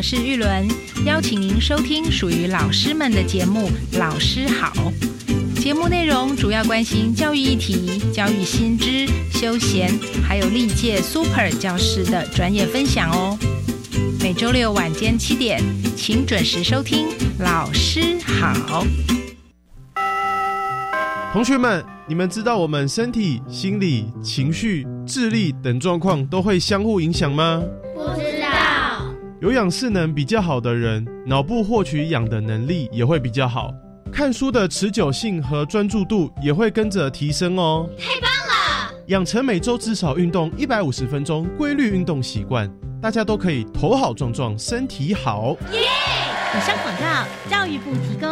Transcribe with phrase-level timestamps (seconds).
[0.00, 0.66] 我是玉伦，
[1.04, 3.68] 邀请您收听属于老师们的节目
[3.98, 4.72] 《老师好》。
[5.62, 9.92] 节目内容主要关心教育议题、教育新知、休闲，
[10.26, 13.38] 还有历届 Super 教师的专业分享哦。
[14.22, 15.62] 每周六晚间七点，
[15.94, 17.06] 请准时收听
[17.38, 18.82] 《老师好》。
[21.30, 27.62] 同学们，你们知道我们身体、心理、情绪、智力等状况都会相互影响吗？
[29.40, 33.72] 有氧势能比较好的人，脑部获取氧的能力也会比较好，
[34.12, 37.88] 看书的持久性和专注度也会跟着提升哦。
[37.98, 38.92] 太棒了！
[39.06, 45.56] 养成每周至少运动一百五十分钟规律运动习惯，大家都可以头好壮壮，身体好。
[45.72, 45.88] 耶！
[46.54, 48.28] 以上广告，教育部提供。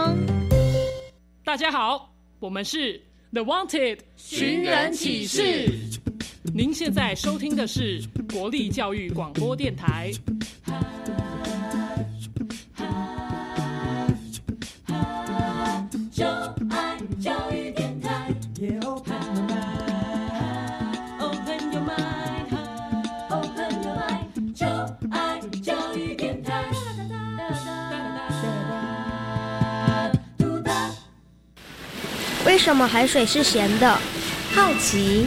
[1.43, 2.13] 大家好。
[2.39, 3.01] 我们是
[3.33, 5.73] The Wanted 寻人启事。
[6.55, 10.11] 您现在收听的是国立教育广播电台。
[32.47, 33.99] 为什么海水是咸的
[34.55, 35.27] 好奇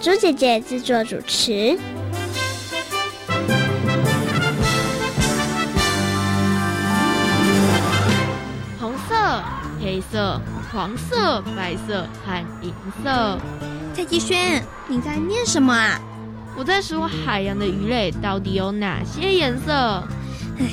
[0.00, 1.78] 小猪姐姐制作主持。
[8.80, 9.42] 红色、
[9.78, 10.40] 黑色、
[10.72, 12.72] 黄色、白色和银
[13.04, 13.38] 色。
[13.92, 16.00] 蔡继轩，你在念什么啊？
[16.56, 20.02] 我在说海洋的鱼类到底有哪些颜色？
[20.58, 20.64] 唉。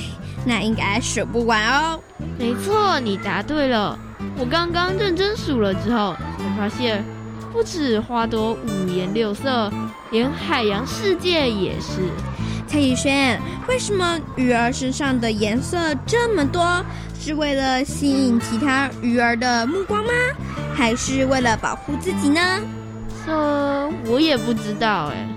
[0.46, 2.00] 那应该数不完哦。
[2.40, 4.00] 没错，你答对了。
[4.40, 7.04] 我刚刚认真数了之后，才发现
[7.58, 9.72] 不止花朵五颜六色，
[10.12, 12.08] 连海洋世界也是。
[12.68, 15.76] 蔡宇轩，为什么鱼儿身上的颜色
[16.06, 16.86] 这么多？
[17.20, 20.12] 是为了吸引其他鱼儿的目光吗？
[20.76, 22.40] 还是为了保护自己呢？
[23.26, 23.34] 这
[24.06, 25.28] 我也不知道哎。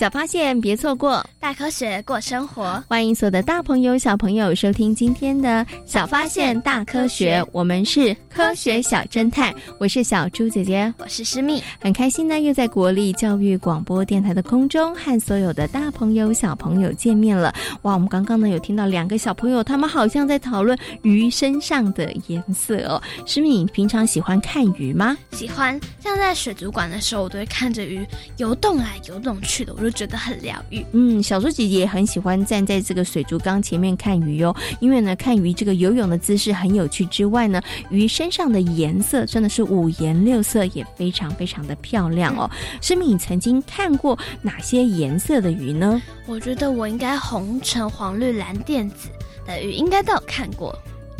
[0.00, 1.22] 小发现，别错过。
[1.38, 7.44] 大科学过生活，欢迎所有的大朋友、小朋友收听今天的小发现大科学。
[7.52, 17.52] 我们是科学小侦探，我是小猪姐姐，我是诗蜜，很开心呢，又在国立教育广播电台的空中和所有的大朋友、小朋友见面了。
[17.82, 23.02] 哇，我们刚刚呢有听到两个小朋友，他们好像在讨论鱼身上的颜色哦。
[23.26, 25.14] 诗蜜，平常喜欢看鱼吗？
[25.32, 28.06] 喜欢，像在水族馆的时候，我都会看着鱼
[28.38, 30.84] 游动来游动去的，我就觉得很疗愈。
[30.92, 31.22] 嗯。
[31.22, 42.50] 小猪姐姐也很喜欢站在这个水族缸前面看鱼哦，因为呢，看鱼这个游泳的姿势很有趣之外呢，鱼身上的颜色真的是五颜六色，也非常非常的漂亮哦。
[42.80, 46.00] 诗敏，你曾经看过哪些颜色的鱼呢？
[46.26, 49.08] 我觉得我应该红橙黄绿蓝靛紫
[49.46, 50.76] 的鱼应该都有看过。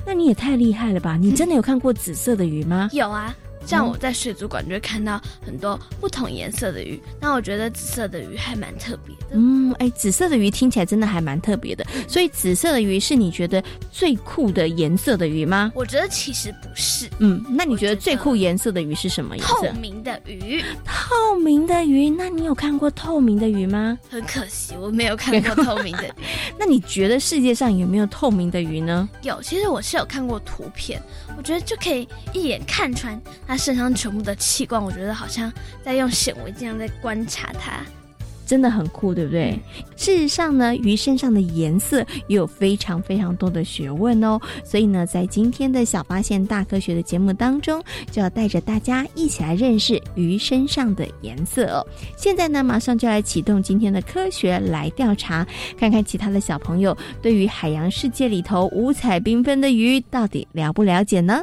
[0.06, 1.18] 那你也太厉害了吧！
[1.20, 2.88] 你真的有看过紫色的鱼吗？
[2.92, 3.34] 有啊。
[3.66, 9.26] 像我在水族馆就会看到很多不同颜色的鱼，那我觉得紫色的鱼还蛮特别的。
[9.32, 11.86] 嗯，哎，紫色的鱼听起来真的还蛮特别的。
[12.08, 15.70] 所以紫色的鱼是你觉得最酷的颜色的鱼吗？
[15.74, 17.08] 我觉得其实不是。
[17.18, 19.54] 嗯，那你觉得最酷颜色的鱼是什么颜色？
[19.54, 20.62] 透明的鱼。
[20.84, 22.10] 透明的鱼？
[22.10, 23.98] 那你有看过透明的鱼吗？
[24.10, 26.12] 很可惜，我没有看过透明的鱼。
[26.58, 29.08] 那你觉得世界上有没有透明的鱼呢？
[29.22, 31.00] 有，其实我是有看过图片，
[31.36, 33.20] 我觉得就可以一眼看穿
[33.50, 34.80] 它身上全部的器官。
[34.80, 35.52] 我觉得好像
[35.82, 37.80] 在用显微镜在观察它。
[38.46, 39.58] 真的很酷，对不对？
[39.96, 41.98] 事实上呢，鱼身上的颜色
[42.28, 44.40] 也有非常非常多的学问哦。
[44.64, 47.82] 所以呢，在今天的小发现大科学的节目当中，
[48.12, 51.84] 就要带着大家一起来认识鱼身上的颜色哦。
[52.16, 55.44] 现在呢，马上就来启动今天的科学来调查，
[55.76, 61.42] 看看其他的小朋友对于海洋世界里头五彩缤纷的鱼到底了不了解呢？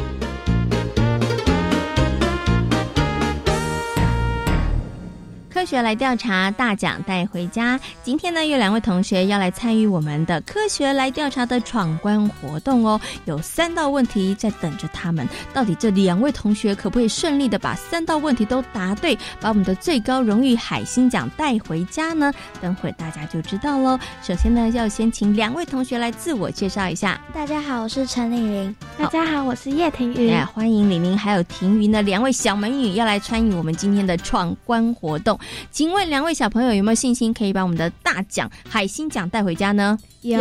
[5.53, 7.77] 科学来调查，大奖带回家。
[8.03, 12.99] 今天呢，有两位同学要来参与我们的科学来调查的闯关活动哦。
[13.25, 22.31] 有三道问题在等着他们，到底这两位同学可不可以顺利的把三道问题都答对，把我们的最高荣誉海星奖带回家呢？
[22.61, 23.99] 等会大家就知道喽。
[24.23, 27.19] 首先呢，要先请两位同学来自我介绍一下。
[27.33, 28.75] 大家好，我是陈丽玲。
[29.01, 30.31] 大家好，我是叶婷云。
[30.31, 35.37] 哎，欢迎李玲还有婷云的两位小美女要来参与我们今天的闯关活动。
[35.71, 39.97] 请问两位小朋友有没有信心可以把我们的大奖海星奖带回家呢？
[40.21, 40.39] 有，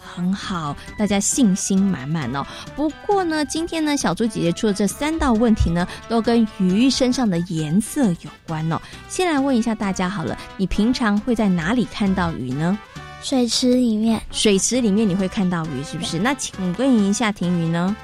[0.00, 2.44] 很好，大家信心满满哦。
[2.74, 8.82] 不过呢，今天呢，小猪姐姐出的这三道问题呢，都跟鱼身上的颜色有关哦。
[9.08, 12.76] 先来问一下大家好了，你平常会在哪里看到鱼呢？
[13.22, 14.20] 水池里面。
[14.30, 16.18] 水池里面你会看到鱼是不是？
[16.18, 17.94] 那请问一下婷鱼呢？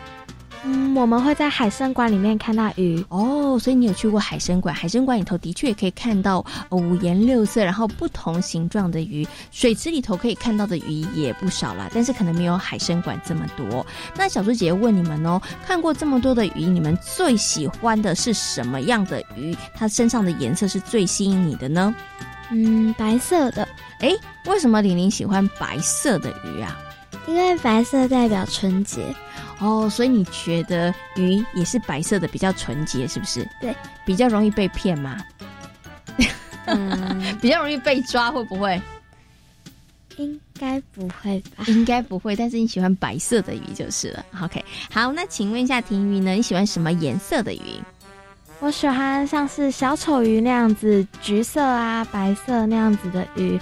[0.68, 4.74] 嗯，我们会在海参馆里面看到鱼哦，所以你有去过海参馆？
[4.74, 9.24] 海参馆里头的确也可以看到五颜六色，然后不同形状的鱼。
[9.52, 13.86] 水池里头可以看到的鱼也不少啦，但是可能没有海参馆这么多。
[14.16, 19.56] 那小猪姐姐问你们哦，看过这么多的鱼，你们最喜欢的是什么样的鱼？
[19.72, 21.94] 它身上的颜色是最吸引你的呢？
[22.50, 23.66] 嗯，白色的。
[24.00, 24.10] 哎，
[24.46, 26.78] 为什么玲玲喜欢白色的鱼啊？
[27.26, 29.14] 因为白色代表纯洁。
[29.58, 33.48] 哦，所以你觉得鱼也是白色的比较纯洁，是不是？
[33.60, 35.16] 对，比较容易被骗吗？
[36.66, 38.80] 嗯， 比较容易被抓，会不会？
[40.18, 41.64] 应该不会吧？
[41.68, 44.24] 应该不会，但是你喜欢白色的鱼就是了。
[44.42, 46.32] OK，好，那请问一下婷鱼呢？
[46.32, 47.80] 你喜欢什么颜色的鱼？
[48.60, 53.60] 我喜欢像是小丑鱼那样子，橘色啊、白色那样子的鱼，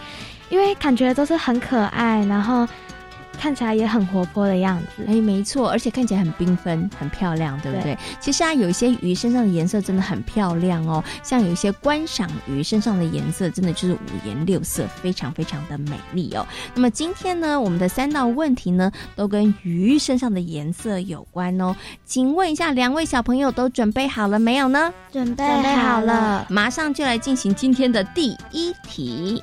[0.48, 2.66] 因为感觉都是很可爱，然后。
[3.38, 7.96] 看起来也很活泼的样子，哎，没错，而且看起来很缤纷、很漂亮，对不对？
[8.20, 16.46] 其实啊，有一些鱼身上的颜色真的很漂亮哦，像有一些观赏鱼身上的颜色，真的就是五颜六色，非常非常的美丽哦。
[16.74, 21.74] 那么今天呢，我们的三道问题呢，都跟鱼身上的颜色有关哦。
[22.04, 24.92] 请问一下，两位小朋友都准备好了没有呢？
[25.12, 29.42] 准备好了，马上就来进行今天的第一题。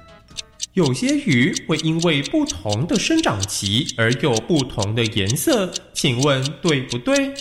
[0.73, 7.33] 有些鱼会因为不同的生长期而有不同的颜色，请问对不对？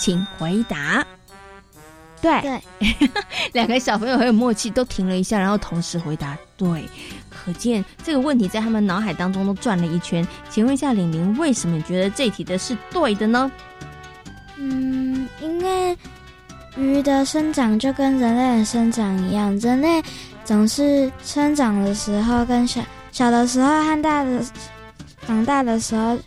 [0.00, 1.06] 请回答。
[2.22, 2.62] 对对，
[3.52, 6.84] 两个小朋友很有默契，都停了一下，然后同时回答对。
[7.28, 10.26] 可见这个问题在他们脑海当中都转了一圈。
[10.48, 13.52] 请问一下，玲玲，为什么觉得这题的是对的呢？
[14.56, 15.94] 嗯，因为
[16.78, 20.02] 鱼的生长就跟人类的生长一样，人类。
[20.44, 24.40] 总是生长的时候跟小小的时候和大的
[25.26, 26.18] 长大的时候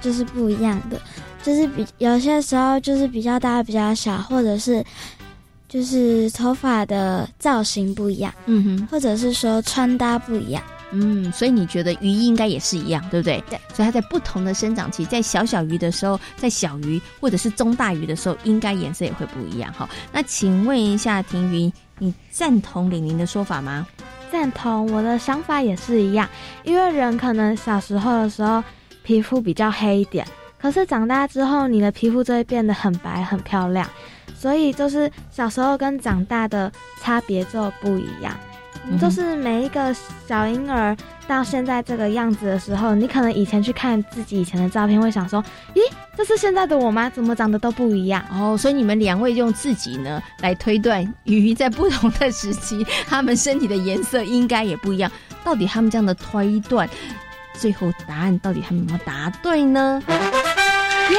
[0.00, 1.00] 就是不一样的，
[1.42, 4.84] 就是比有些时候就是比较大比较小，或者是
[5.68, 10.62] 就是头发的造型不一样，嗯哼，或者是说穿搭不一样，
[10.92, 13.42] 嗯，所以你觉得鱼应该也是一样，对不对？
[13.48, 19.88] 对，所以它在不同的生长期，在小小鱼的时候，在小鱼或者是中大鱼的时候，应该颜色也会不一样哈。
[20.12, 21.72] 那请问一下婷云。
[22.00, 23.84] 你赞同玲玲的说法吗？
[24.30, 26.28] 赞同，我的想法也是一样。
[26.62, 28.62] 因为人可能小时候的时候
[29.02, 30.24] 皮肤比较黑一点，
[30.60, 33.84] 可是长大之后你的皮肤就会变得很白很漂亮。
[34.32, 38.32] 所以就是小时候跟长大的差别就不一样。
[38.86, 39.94] 你就是每一个
[40.26, 45.42] 小婴儿到现在这个样子的时候，你可能以前去看自己以前的照片，会想说，
[45.74, 45.80] 咦，
[46.16, 47.10] 这是现在的我吗？
[47.10, 48.24] 怎么长得都不一样？
[48.32, 55.10] 哦，所以你们两位用自己呢来推断鱼在不同的时期，它们身体的颜色应该也不一样。
[55.44, 56.88] 到底他们这样的推断，
[57.54, 60.02] 最后答案到底他们有没有答对呢？
[61.10, 61.18] 耶！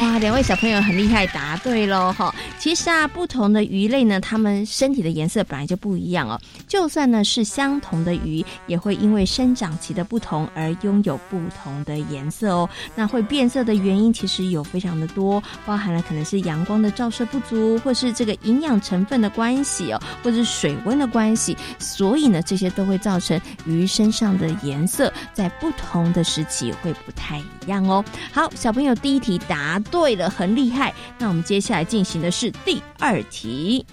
[0.00, 2.32] 哇，两位小朋友很厉害，答对喽哈！
[2.64, 6.40] 其实啊，不同的鱼类呢，它们身体的颜色本来就不一样哦。
[6.66, 12.66] 就算呢是相同的鱼，也会因为生长期的不同而拥有不同的颜色哦。
[12.94, 21.54] 那会变色的原因其实有非常的多，包含了可能是阳光的照射不足，或是这个营养成分的关系哦，或是水温的关系。
[21.78, 28.02] 所以呢，这些都会造成鱼身上的颜色在不同的时期会不太一样哦。
[28.32, 30.94] 好，小朋友第一题答对了，很厉害。
[31.18, 33.84] 那我们接下来进行的是第二题。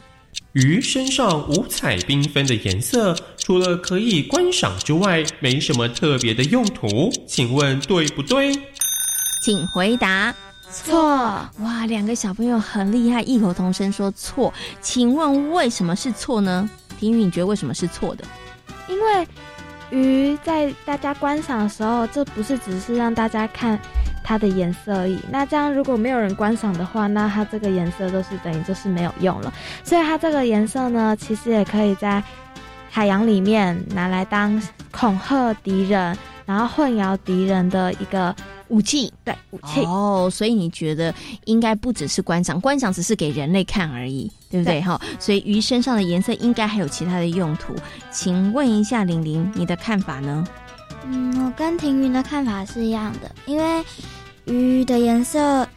[0.53, 7.09] 鱼身上五彩缤纷的颜色，除了可以观赏之外，没什么特别的用途。
[7.25, 8.51] 请问对不对？
[9.43, 10.33] 请回答。
[10.71, 10.95] 错！
[11.59, 14.53] 哇，两个小朋友很厉害，异口同声说错。
[14.81, 16.69] 请问为什么是错呢？
[16.97, 18.23] 婷宇，你觉得为什么是错的？
[18.87, 19.27] 因为
[19.89, 23.77] 鱼在大家观赏的时候，这不是只是让大家看
[24.23, 25.19] 它的颜色而已。
[25.29, 29.53] 那这样如果没有人观赏的话，那它这个颜色都是等于就是没有用了。
[29.83, 32.23] 所以它这个颜色呢，其实也可以在
[32.89, 34.61] 海洋里面拿来当
[34.91, 38.35] 恐吓敌人，然后混淆敌人的一个
[38.67, 39.11] 武器。
[39.23, 39.81] 对，武器。
[39.85, 41.13] 哦，所以你觉得
[41.45, 44.79] 应该不只是观赏，观赏只是给人类看而已，对不对？
[44.79, 47.73] 对哈，所以鱼身上的颜色应该还有其他的用途。
[48.11, 50.45] 请问一下玲玲，你的看法呢？
[51.05, 53.83] 嗯，我跟庭云的看法是一样的，因为
[54.45, 55.67] 鱼的颜色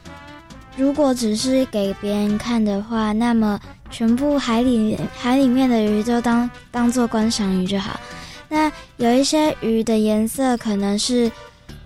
[0.77, 3.59] 如果只是给别人看的话，那么
[3.91, 7.99] 全部海里海里面的鱼就当当做观赏鱼就好。
[8.49, 11.31] 那有一些鱼的颜色可能是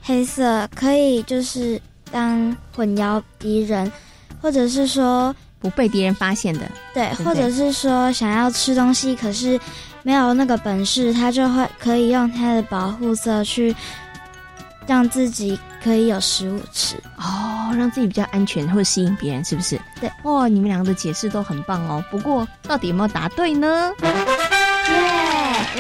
[0.02, 1.80] 黑色，可以就是
[2.11, 3.90] 当混淆敌人，
[4.40, 6.61] 或者是说不被敌人发现的，
[6.92, 9.59] 对，对对或者是说想要吃东西，可是
[10.09, 13.77] 没有那个本事，他就会可以用他的保护色去
[14.87, 16.97] 让自己可以有食物吃。
[17.19, 19.79] 哦，让自己比较安全，会吸引别人，是不是？
[20.00, 20.11] 对。
[20.23, 22.03] 哇，你们两个的解释都很棒哦。
[22.11, 23.93] 不过，到底有没有答对呢？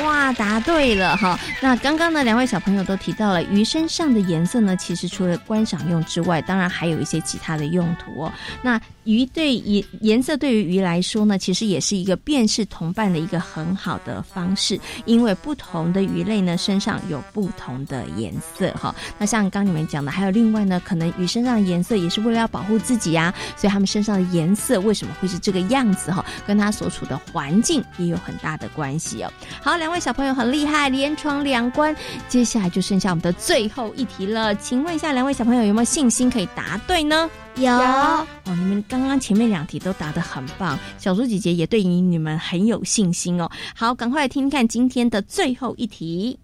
[0.04, 1.38] 哇，答对了哈。
[1.60, 8.32] 那刚刚呢，两位小朋友都提到了鱼身上的颜色呢，其实除了观赏用之外，当然还有一些其他的用途哦。
[8.62, 18.94] 那鱼对颜颜色对于鱼来说呢，其实也是一个辨识同伴的一个很好的方式，因为不同的鱼类呢身上有不同的颜色哈。
[19.18, 29.32] 那像刚你们讲的，还有另外呢，可能鱼身上的颜色也是为了要保护自己呀、所以它们身上的颜色为什么会是这个样子哈，跟它所处的环境也有很大的关系哦。
[29.62, 31.94] 好，两位小朋友很厉害，连闯两关，
[32.28, 34.54] 接下来就剩下我们的最后一题了。
[34.56, 37.28] 请问一下，两位小朋友有没有信心可以答对呢？
[37.56, 43.50] 有哦，你们刚刚前面两题都答得很棒，小猪姐姐也对于你们很有信心哦。
[43.74, 46.38] 好，赶快来听听看今天的最后一题。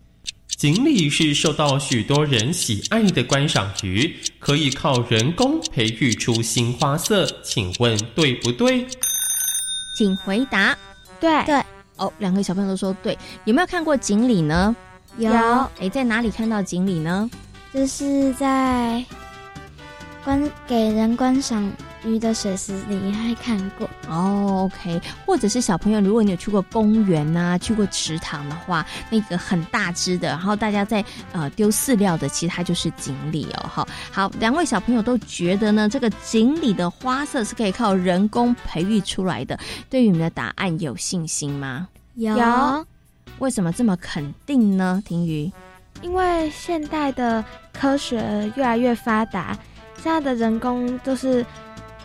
[0.56, 8.86] 锦鲤是受到许多人喜爱的观赏鱼，可以靠人工培育出新花色，请问对不对？
[9.96, 10.76] 请回答。
[11.20, 11.62] 对对
[11.96, 13.16] 哦，两个小朋友都说对。
[13.44, 14.74] 有没有看过锦鲤呢？
[15.16, 15.30] 有
[15.80, 17.30] 哎，在哪里看到锦鲤呢？
[17.72, 19.04] 就是在
[20.24, 21.70] 观给人观赏
[22.04, 23.88] 鱼的水池里还看过。
[24.08, 33.66] 哦，OK，或者是小朋友，如果你有去过公园呐、去过池塘的话，那个很大只的，然后大家在呃丢饲料的，其实它就是锦鲤哦。
[33.68, 39.58] 好，好，两位小朋友都觉得呢，这个锦鲤的花色是可以靠人工培育出来的，
[39.88, 41.88] 对于你们的答案有信心吗？
[42.14, 42.86] 有有
[43.40, 45.02] 为什么这么肯定呢？
[45.04, 45.50] 婷瑜，
[46.02, 49.58] 因为现代的科学越来越发达，
[49.96, 51.44] 现在的人工就是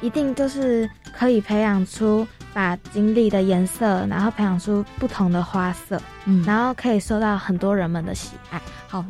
[0.02, 8.62] 一定就是可以培养出把锦鲤的颜色，然后培养出不同的花色，嗯，然后可以受到很多人们的喜爱。
[8.88, 9.06] 好，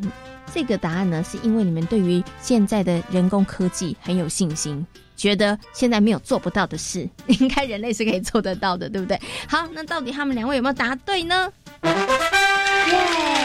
[0.52, 4.84] 这个答案呢，是因为你们对于现在的人工科技很有信心，
[5.16, 9.18] 觉得现在没有做不到的事， 应该人类是可以做得到的，对不对？
[9.48, 11.50] 好，那到底他们两位有没有答对呢？
[11.82, 13.39] 耶！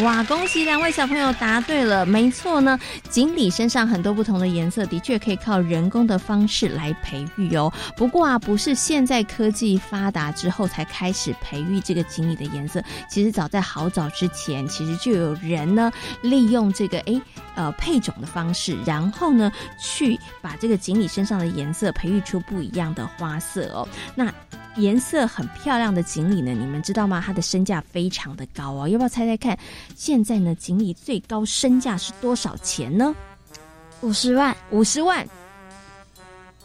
[0.00, 2.06] 哇，恭喜两位小朋友答对了。
[2.06, 2.78] 没错呢，
[3.10, 7.70] 锦鲤身上很多不同的颜色，的确可以靠人工的方式来培育哦。
[7.94, 17.20] 不过啊，不是现在科技发达之后才开始培育这个锦鲤的颜色，其实早在好早之前，其实就有人呢利用这个诶
[17.54, 23.86] 呃配种的方式，然后呢去把这个锦鲤身上的颜色培育出不一样的花色哦。
[24.14, 24.32] 那
[24.76, 27.22] 颜色很漂亮的锦鲤呢，你们知道吗？
[27.24, 29.58] 它的身价非常的高哦，要不要猜猜看？
[29.94, 33.14] 现在呢，锦鲤最高身价是多少钱呢？
[34.00, 35.26] 五十万，五十万。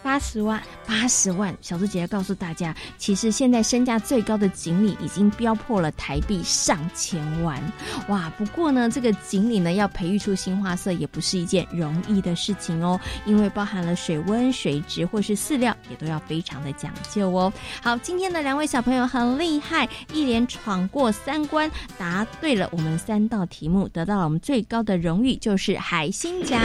[0.04, 1.56] 八十万，八十万！
[1.62, 7.62] 小猪姐姐告诉大家，其实现在身价最高的锦鲤已经飙破了台币上千万，
[8.08, 8.32] 哇！
[8.38, 17.52] 不过呢，这个锦鲤呢要培育出新花色也不是一件容易的事情哦，因为包含了水温、水质或是饲料，也都要非常的讲究哦。
[17.82, 26.62] 好，今天的两位小朋友很厉害，一连闯过三关，答对了我们三道题目，得到了我们最高的荣誉，就是海星奖。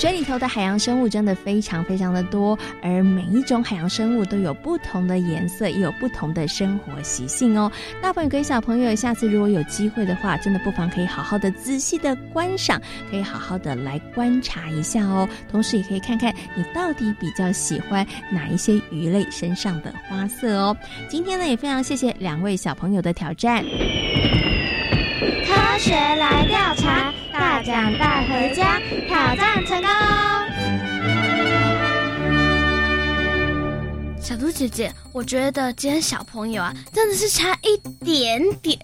[0.00, 7.70] 水里头的海洋生物真的非常非常的多，而每一种海洋生物都有不同的颜色，也有不同的生活习性哦。
[8.00, 12.80] 大朋友跟小朋友，下次如果有机会的话，真的不妨可以好好的仔细的观赏，
[13.10, 15.28] 可以好好的来观察一下哦。
[15.50, 20.74] 同时也可以看看你到底比较喜欢哪一些鱼类身上的花色哦。
[21.10, 23.62] 今天呢，也非常谢谢两位小朋友的挑战。
[25.80, 29.88] 科学来调查，大奖带回家，挑战成功！
[34.20, 38.78] 小猪姐姐，我觉得今天小朋友啊，真的是差一点点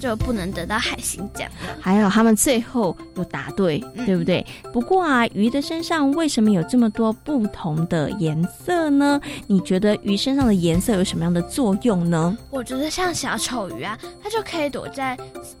[0.00, 1.76] 就不能得到海星奖了。
[1.80, 4.44] 还有他们最后有答对，对不对？
[4.72, 9.20] 不过啊，鱼的身上为什么有这么多不同的颜色呢？
[9.46, 12.36] 你觉得鱼身上的颜色有什么样的作用呢？
[12.50, 15.16] 我觉得像小丑鱼啊，它就可以躲在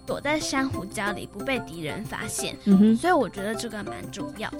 [0.06, 2.56] 躲在珊瑚礁里，不被敌人发现。
[2.64, 4.58] 嗯哼所以我觉得这个蛮重要的。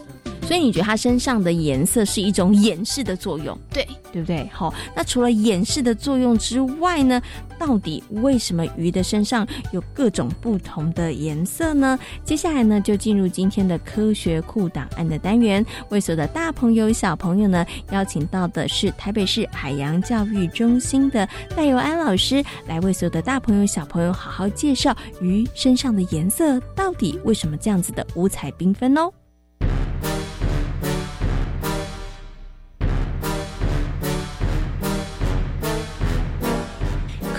[0.50, 4.50] 所以你觉得它身上的颜色是一种掩饰的作用，对对不对？
[4.52, 7.22] 好，那除了掩饰的作用之外呢，
[7.56, 11.96] 到底为什么鱼的身上有各种不同的颜色呢？
[12.24, 29.12] 接下来呢，就进入今天的科学库档案的单元，为所有的大朋友小朋友呢，邀请到的是台北市海洋教育中心的戴佑安老师，来为所有的大朋友小朋友好好介绍鱼身上的颜色到底为什么这样子的五彩缤纷哦。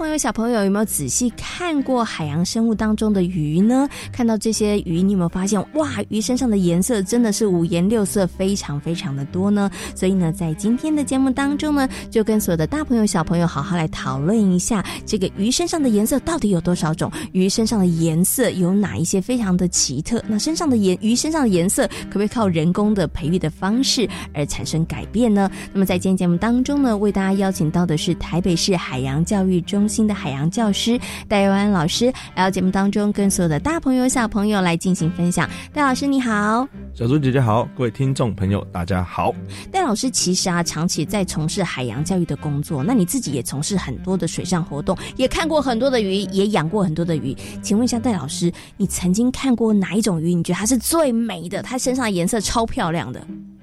[0.00, 3.86] 朋友、小朋友有没有仔细看过海洋生物当中的鱼呢？
[4.10, 9.70] 看到这些鱼，你有没有发现哇，鱼身上的颜色真的是五颜六色，非常非常的多呢？
[9.94, 17.12] 所以呢，在今天的节目当中呢，就跟所有的大朋友、小朋友好好来讨论一下，这个鱼身上的颜色到底有多少种？
[17.32, 20.24] 鱼身上的颜色有哪一些非常的奇特？
[20.26, 25.50] 那身上的颜鱼身上的颜色可不可以靠人工的培育的方式而产生改变呢？
[25.74, 30.98] 那么在今天节目当中呢，为大家邀请到的是台北市海洋教育中心的海洋教师
[31.28, 35.50] 戴佑安老师，来到节目当中跟所有的大朋友小朋友来进行分享。
[35.72, 39.34] 戴老师你好，小猪姐姐好，各位听众朋友大家好。
[39.72, 47.36] 戴老师其实啊，长期在从事海洋教育的工作，那你自己也从事很多的水上活动，也看过很多的鱼，也养过很多的鱼。
[47.60, 50.32] 请问一下戴老师，你曾经看过哪一种鱼？
[50.32, 51.60] 你觉得它是最美的？
[51.62, 53.20] 它身上的颜色超漂亮的，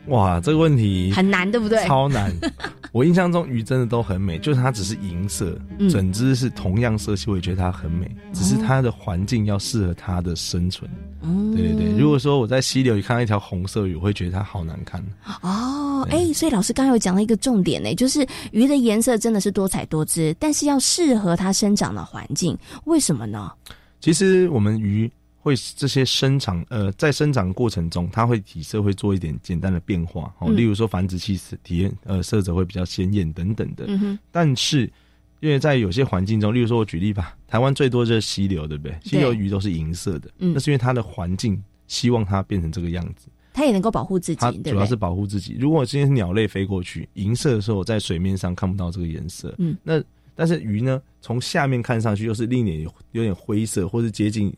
[0.07, 1.85] 哇，这个问题很难，对不对？
[1.85, 2.33] 超难。
[2.93, 10.89] 我印象中鱼真的都很美，就是它只是银色，嗯整只是同样色系，我也觉得它很美，只是它的环境要适合它的生存。
[11.21, 15.03] 嗯对对对，如果说我在溪流里看到一条红色鱼，我会觉得它好难看。
[15.41, 23.51] 哦，哎，所以老师刚刚有讲到一个重点呢，就是鱼的颜色真的是多彩多姿，但是要适合它生长的环境，为什么呢？
[23.99, 25.11] 其实我们鱼
[25.47, 33.85] 会这些生长，呃，在生长过程中，它会体色会做一点简单的变化哦，嗯例如说繁殖期时体验，呃，色泽会比较鲜艳等等的。
[33.87, 34.91] 嗯哼但是
[35.39, 38.97] 因为在有些环境中，例如说我举例吧，台湾最多就是溪流，对不对？
[39.03, 43.27] 溪流鱼都是银色的，嗯那是因为它的环境希望它变成这个样子。
[43.53, 44.61] 它也能够保护自己？
[44.63, 45.55] 主要是保护自己。
[45.59, 49.55] 如果今天是鸟类飞过去，银色的时候，在水面上看不到这个颜色。
[49.57, 50.03] 嗯，那
[50.35, 54.53] 但是鱼呢，从下面看上去又是另一点有点灰色，或是接近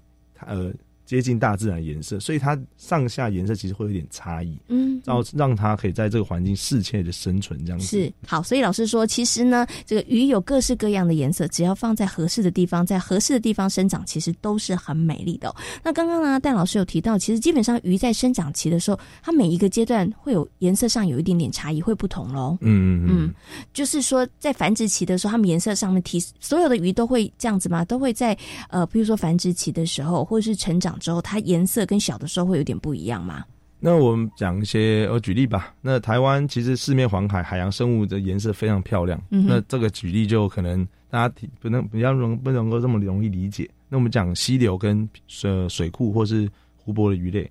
[0.45, 0.71] 呃
[1.10, 7.88] 接近大自然颜色，所以它上下颜色其实会有点差异，嗯，然后让它可以在这个环境适切的生存这样子。
[7.88, 22.56] 是好，所以老师说，其实呢，这个鱼有各式各样的颜色，只要放在合适的地方，在合适的地方生长，其实都是很美丽的哦、那刚刚呢，戴老师有提到，其实基本上鱼在生长期的时候，它每一个阶段会有颜色上有一点点差异，会不同喽。
[22.62, 23.34] 嗯嗯嗯，
[23.74, 27.84] 就是说在繁殖期的时候，它们颜色上面提，所有的鱼都会这样子吗？
[27.84, 28.38] 都会在
[28.69, 33.45] 呃，比如说繁殖期的时候，或者是成长之后，它颜色跟小的时候会有点不一样吗？
[33.79, 35.73] 那我们讲一些，我举例吧。
[35.79, 39.17] 那台湾其实四面环海，海洋生物的颜色非常漂亮。
[39.31, 43.69] 嗯那这个举例就可能大家提不能比较容不能够这么容易理解。
[43.88, 47.49] 那我们讲溪流跟水水库或是湖泊的鱼类。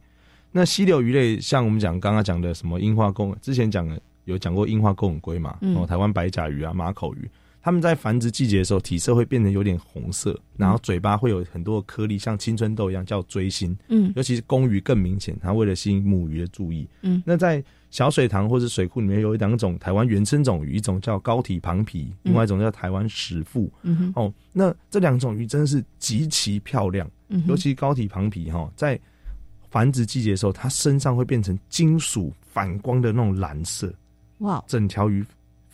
[0.53, 7.31] 那溪流鱼类，像我们讲刚刚讲的什么樱花贡，之前讲的有讲过樱花贡吻龟嘛，嗯哦，台湾白甲鱼啊、马口鱼，
[7.61, 13.77] 它们在繁殖季节的时候，体色会变得有点红色，然后嘴巴会有很多的颗粒，像青春痘一样，叫锥心。
[13.89, 16.89] 嗯尤其是公鱼更明显，它为了吸引母鱼的注意。
[17.03, 23.71] 嗯那在小水塘或者水库里面有两种台湾原生种鱼，一种叫高体庞皮，另外一种叫台湾石腹。
[23.83, 28.99] 嗯哼哦，那这两种鱼真的是极其漂亮，嗯尤其高体庞皮哈、在
[29.71, 33.93] 繁殖季节的时候，它身上会变成金属反光的那种蓝色，
[34.39, 35.25] 哇，整条鱼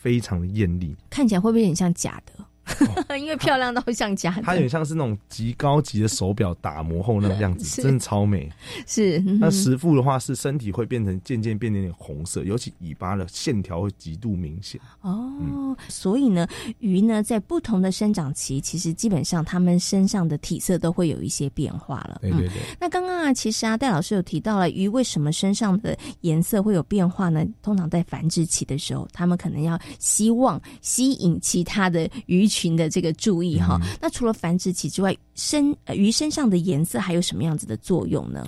[0.05, 2.44] 非常的艳丽，看起来会不会有点像假的？
[3.19, 4.41] 因为漂亮到像假的。
[4.43, 8.51] 它有点像是那种极高级的手表打磨后那个样子， 真的超美。
[8.87, 14.79] 是，嗯那哼食腹的话是身体会变成渐渐变得有点红色，尤其尾巴的线条会极度明显。
[15.01, 16.47] 哦，所以呢，
[16.79, 22.19] 鱼呢在不同的生长期，其实基本上它们身上的体色都会有一些变化了。
[22.21, 27.45] 对对对嗯那刚刚啊，其实啊，戴老师有提到了鱼为什么身上的颜色会有变化呢？
[27.61, 33.77] 通常在繁殖期的时候，它们可能要希望吸引其他的鱼群的这个注意哈。
[33.83, 38.47] 嗯那除了繁殖期之外，身、呃、鱼身上的颜色还有什么样子的作用呢？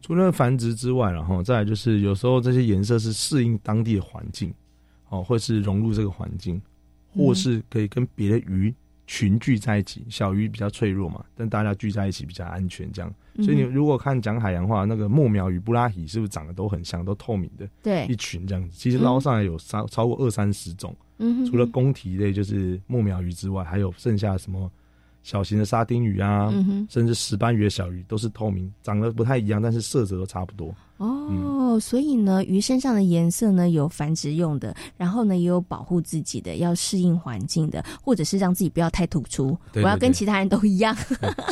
[0.00, 4.54] 除了繁殖之外，然后再来就是有时候这些颜色是适应当地的环境，
[5.08, 6.54] 哦，或是融入这个环境，
[7.14, 8.72] 嗯或是可以跟别的鱼
[9.08, 10.06] 群聚在一起。
[10.08, 13.12] 小鱼比较脆弱嘛，但大家聚在一起比较安全，这样。
[13.42, 17.68] 所以你如果看讲海洋话，那个木苗鱼、布拉鱼是不是长得都很像，都透明的？
[17.82, 18.76] 对一群这样子。
[18.76, 20.94] 其实捞上来有超超过二三十种。
[21.00, 24.70] 嗯哼除了公体类就是木苗鱼之外，还有剩下什么
[25.22, 30.74] 小型的沙丁鱼啊，嗯甚至石斑鱼的小鱼都是透明，长得不太一样，但是色泽都差不多。
[30.98, 39.56] 哦，所以呢，鱼身上的颜色呢有繁殖用的，然后呢也有保护自己的，要适应环境的，或者是让自己不要太突出。
[39.72, 40.96] 对对我要跟其他人都一样。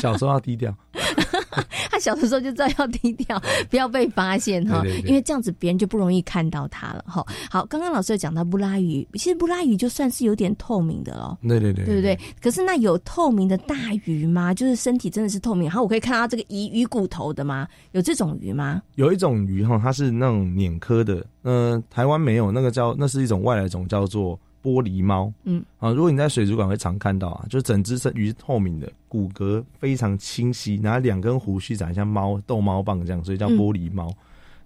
[0.01, 0.75] 小时候要低调，
[1.91, 3.41] 他小的时候就知道要低调，
[3.71, 7.25] 不要被发现哈，对对对因为这样子别人就不容易看到他了哈。
[7.51, 11.39] 好，刚刚老师有讲到布拉鱼，其实布拉鱼就算是有点透明的咯。
[11.43, 12.19] 对对对对不对？
[12.41, 14.53] 可是那有透明的大鱼吗？
[14.55, 17.67] 就是身体真的是透明，然后我可以看到这个鱼鱼骨头的吗？
[17.93, 18.83] 有这种鱼吗？
[18.95, 25.33] 有一种鱼哈，它是那种鲶科的，呃，台湾没有，那个叫那是一种外来种，叫做玻璃猫。
[25.45, 34.13] 嗯，啊，如果你在水族馆会常看到啊，就整只身鱼是透明的，骨骼非常清晰，然后两根胡须长得像猫逗猫棒这样，所以叫玻璃猫。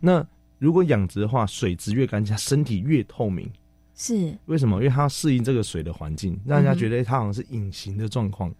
[0.00, 0.26] 那
[0.58, 3.46] 如果养殖的话，水质越干净，它身体越透明。
[3.94, 4.78] 是为什么？
[4.78, 8.50] 因为它要适应这个水的环境，让人家觉得它好像是隐形的状况。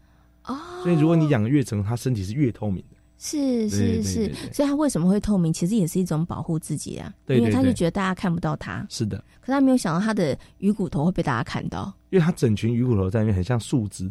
[0.45, 2.97] 哦，所以如果你养的越成，它身体是越透明的。
[3.23, 5.53] 是是是所以他为什么会透明？
[5.53, 11.93] 其实也是一种保护自己啊，因为他就觉得大家看不到他，是的，可他没有想到他的鱼骨头会被大家看到。
[12.09, 14.11] 因为他整群鱼骨头在里面很像树枝，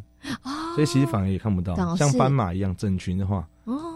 [0.76, 3.46] 所以其实反而也看不到，像斑马一样整群的话。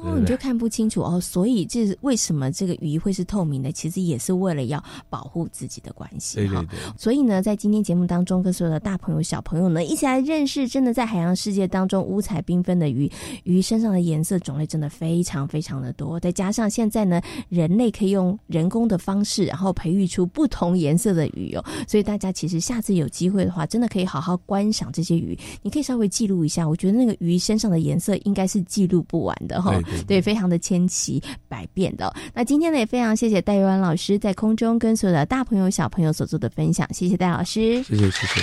[0.03, 3.71] 对哦，你就看不清楚哦，所以这是为什么这个鱼会是透明的？
[3.71, 13.11] 其实也是为了要保护自己的关系对对，所以呢，在今天节目当中，跟所有的大朋友、小朋友呢，一起来认识真的在海洋世界当中五彩缤纷的鱼。
[13.43, 21.63] 鱼身上的颜色种类真的非常非常的多，再加上现在呢，人类可以用人工的方式，然后培育出不同颜色的鱼哦。
[21.87, 25.37] 所以大家其实下次有机会的话，真的可以好好观赏这些鱼。
[25.61, 29.71] 你可以稍微记录一下，我觉得那个鱼身上的颜色应该是记录不完的哈。
[29.71, 37.81] 对对对，非常的千奇百变的哦、那今天呢，也非常谢谢戴玉安老师在空中跟所有的大朋友、小朋友所做的分享，谢谢戴老师。
[37.83, 38.41] 谢谢谢谢。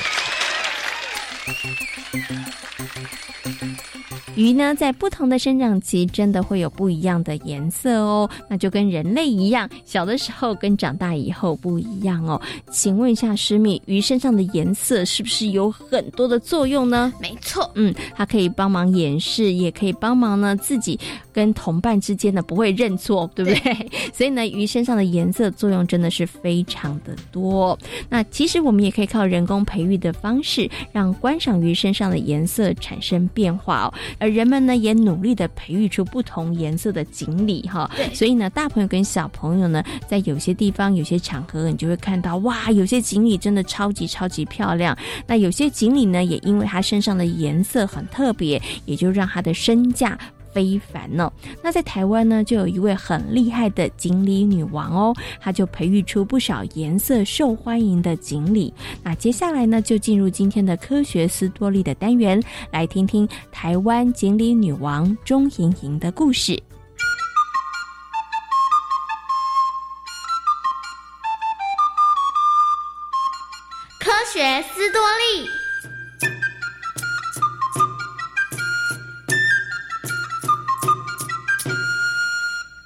[4.37, 8.29] 鱼呢，在不同的生长期，真的会有不一样的颜色哦。
[8.49, 12.41] 那就跟人类一样，小的时候跟长大以后不一样哦。
[12.71, 17.13] 请问一下师蜜，鱼身上的颜色是不是有很多的作用呢？
[17.21, 20.99] 没错，嗯，它可以帮忙掩饰，也可以帮忙呢自己
[21.33, 23.91] 跟同伴之间呢不会认错，对不对？
[24.15, 27.79] 所以呢，鱼身上的颜色作用真的是非常的多。
[28.09, 33.95] 那其实我们也可以靠人工培育的方式，让观赏鱼身上的颜色色产生变化哦。
[34.19, 37.91] 而人们呢，也努力的培育出不同颜色的锦鲤哈。
[38.13, 44.97] 所以呢，大朋友跟小朋友呢，在有些地方、有些场合，你就会看到哇，有些锦鲤真的超级超级漂亮。
[45.27, 50.19] 那有些锦鲤呢，也因为它身上的颜色很特别，也就让它的身价。
[50.53, 51.33] 非凡呢。
[51.63, 58.73] 那在台湾呢，就有一位很厉害的锦鲤女王哦，她就培育出不少颜色受欢迎的锦鲤。
[59.03, 66.61] 那接下来呢，就进入今天的科学斯多利的单元，来听听台湾锦鲤女王钟莹莹的故事。
[73.99, 75.60] 科学斯多利。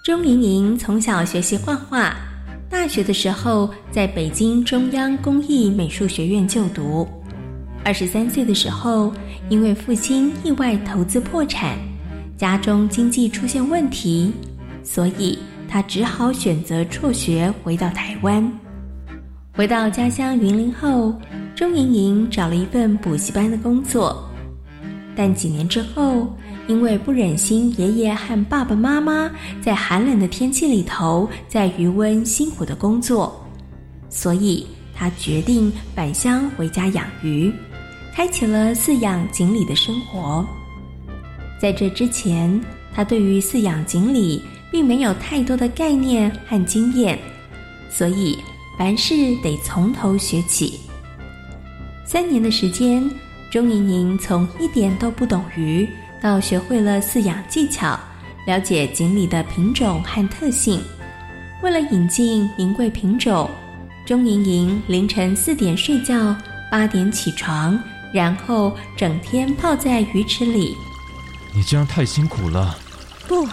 [0.05, 2.15] 钟莹莹从小学习画画，
[2.69, 7.09] 大学的时候在北京中央工艺美术学院就读。
[7.83, 9.11] 二十三岁的时候，
[9.49, 11.79] 因为父亲意外投资破产，
[12.37, 14.31] 家中经济出现问题，
[14.83, 18.47] 所以他只好选择辍学回到台湾。
[19.55, 21.19] 回到家乡云林后，
[21.55, 24.23] 钟莹莹找了一份补习班的工作，
[25.17, 26.29] 但几年之后。
[26.67, 33.45] 因为不忍心爷爷和爸爸妈妈在寒冷的天气里头在余温辛苦的工作，
[34.09, 37.53] 所以他决定返乡回家养鱼，
[38.15, 40.47] 开启了饲养锦鲤的生活。
[41.61, 42.61] 在这之前，
[42.95, 47.19] 他对于饲养锦鲤并没有太多的概念和经验，
[47.91, 48.39] 所以
[48.79, 50.81] 凡事得从头学起。
[52.07, 53.11] 三年的时间，
[53.51, 55.87] 钟莹莹从一点都不懂鱼。
[56.25, 58.01] 到学会了饲养技巧，
[58.47, 60.83] 了解锦鲤的品种和特性。
[61.63, 63.51] 为了引进名贵品种，
[64.07, 66.35] 钟莹莹凌晨四点睡觉，
[66.71, 67.79] 八点起床，
[68.11, 70.75] 然后整天泡在鱼池里。
[71.55, 72.75] 你这样太辛苦了。
[73.29, 73.47] 不，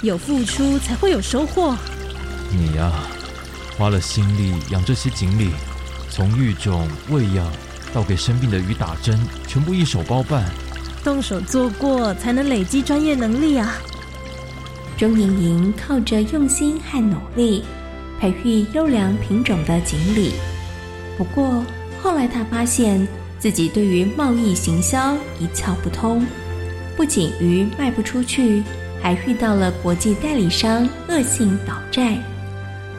[0.00, 1.76] 有付出才会有收获。
[2.50, 2.90] 你呀，
[3.76, 5.50] 花了心力养这些锦鲤，
[6.08, 7.46] 从育种、喂养
[7.92, 10.50] 到给生病的鱼打针，全部一手包办。
[11.04, 13.74] 动手做过，才能累积专业能力啊！
[14.96, 17.62] 钟莹莹靠着用心和努力，
[18.18, 20.32] 培育优良品种的锦鲤。
[21.18, 21.62] 不过
[22.02, 23.06] 后来她发现
[23.38, 26.26] 自己对于贸易行销一窍不通，
[26.96, 28.62] 不仅鱼卖不出去，
[29.02, 32.16] 还遇到了国际代理商恶性倒债，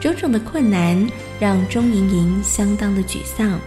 [0.00, 0.96] 种种的困难
[1.40, 3.58] 让钟莹莹相当的沮丧。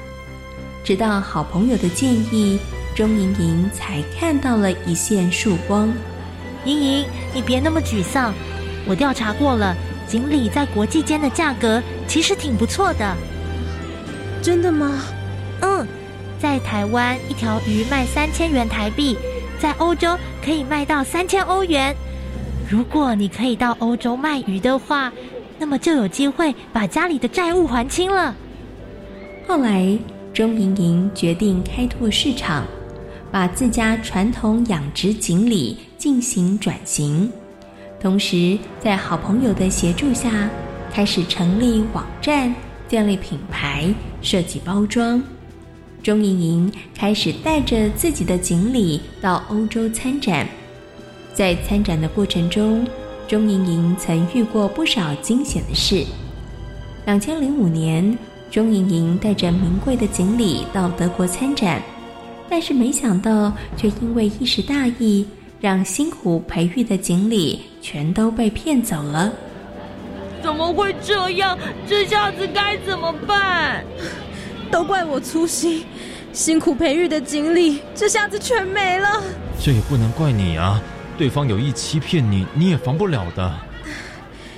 [0.81, 2.57] 直到好朋友的建议。
[2.95, 5.91] 钟莹莹才看到了一线曙光。
[6.65, 8.33] 莹莹，你别那么沮丧。
[8.85, 9.75] 我调查过了，
[10.07, 13.15] 锦鲤在国际间的价格其实挺不错的。
[14.41, 15.01] 真的吗？
[15.61, 15.87] 嗯，
[16.39, 19.17] 在台湾一条鱼卖三千元台币，
[19.59, 21.95] 在欧洲可以卖到三千欧元。
[22.69, 25.11] 如果你可以到欧洲卖鱼的话，
[25.57, 28.35] 那么就有机会把家里的债务还清了。
[29.47, 29.97] 后来，
[30.33, 32.65] 钟莹莹决定开拓市场。
[33.31, 37.31] 把自家传统养殖锦鲤进行转型，
[37.99, 40.49] 同时在好朋友的协助下，
[40.91, 42.53] 开始成立网站、
[42.87, 45.21] 建立品牌、设计包装。
[46.01, 50.47] 钟莹莹开始带着自己的锦鲤到欧洲参展，
[51.33, 52.87] 在参展的过程中，
[53.27, 56.03] 钟莹莹曾遇过不少惊险的事。
[57.05, 58.17] 两千零五年，
[58.49, 61.79] 钟莹莹带着名贵的锦鲤到德国参展。
[62.49, 65.25] 但是没想到，却因为一时大意，
[65.61, 69.31] 让辛苦培育的锦鲤全都被骗走了。
[70.41, 71.57] 怎么会这样？
[71.87, 73.83] 这下子该怎么办？
[74.71, 75.83] 都怪我粗心，
[76.31, 79.21] 辛苦培育的锦鲤这下子全没了。
[79.61, 80.81] 这也不能怪你啊，
[81.17, 83.53] 对方有意欺骗你，你也防不了的。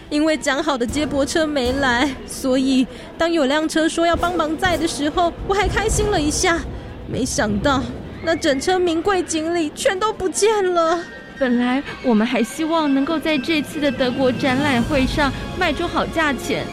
[0.10, 2.86] 因为讲好的接驳车没来，所以
[3.18, 6.60] 当有辆车说要帮忙载的时候，我还开心了一下。
[7.08, 7.82] 没想到，
[8.24, 11.00] 那整车名贵锦鲤全都不见了。
[11.40, 16.66] 本来我们还希望能够在这次的德国展览会上卖出好价钱，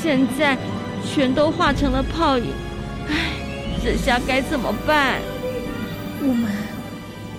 [0.00, 0.56] 现在
[1.04, 2.44] 全都化成了泡影。
[3.08, 3.32] 唉，
[3.84, 5.20] 这下该怎么办？
[6.20, 6.50] 我们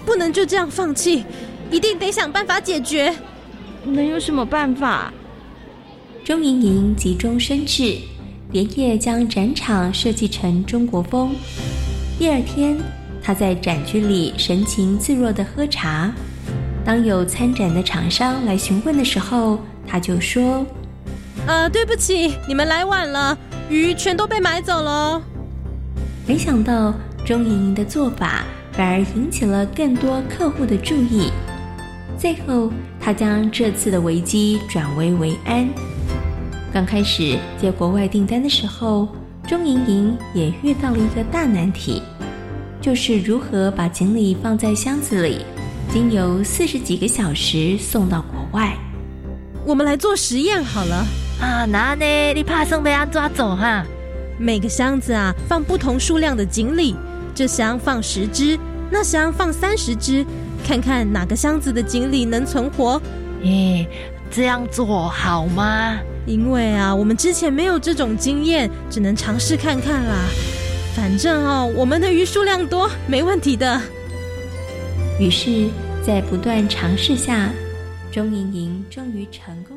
[0.05, 1.23] 不能就这样放弃，
[1.71, 3.15] 一定得想办法解决。
[3.85, 5.13] 能有什么办法？
[6.23, 7.97] 钟莹莹急中生智，
[8.51, 11.33] 连夜将展场设计成中国风。
[12.17, 12.77] 第二天，
[13.21, 16.09] 他在展区里神情自若的喝茶。
[16.85, 20.65] 当有参展的厂商来询问的时候，他就说
[21.45, 23.37] ：“呃，对不起，你们来晚了，
[23.69, 25.21] 鱼全都被买走了。”
[26.25, 26.93] 没想到
[27.25, 31.29] 钟莹莹的做法反而引起了更多客户的注意。
[32.17, 35.67] 最后，他将这次的危机转危为安。
[36.71, 39.09] 刚开始接国外订单的时候，
[39.47, 42.01] 钟莹莹也遇到了一个大难题，
[42.81, 45.45] 就是如何把锦鲤放在箱子里，
[45.91, 48.75] 经由四十几个小时送到国外。
[49.63, 51.05] 我们来做实验好了
[51.39, 51.65] 啊！
[51.65, 52.33] 那呢？
[52.33, 53.85] 你怕送被安抓走哈？
[54.39, 56.95] 每个箱子啊，放不同数量的锦鲤，
[57.35, 58.57] 这箱放十只，
[58.89, 60.25] 那箱放三十只，
[60.65, 62.99] 看看哪个箱子的锦鲤能存活。
[63.43, 63.85] 咦，
[64.31, 65.97] 这样做好吗？
[66.25, 70.25] 因为啊，我们之前没有这种经验，只能尝试看看啦。
[70.95, 73.81] 反正哦，我们的鱼数量多，没问题的。
[75.19, 75.67] 于是，
[76.05, 77.49] 在不断尝试下，
[78.11, 79.74] 钟莹莹终于成功。